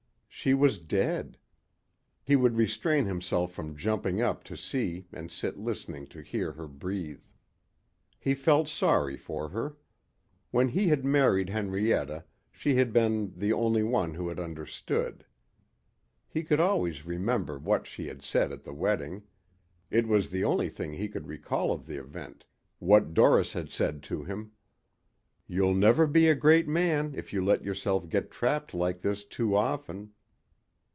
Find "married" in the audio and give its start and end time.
11.05-11.49